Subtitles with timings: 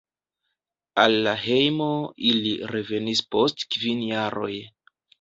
[1.03, 1.91] Al la hejmo
[2.31, 4.53] ili revenis post kvin jaroj.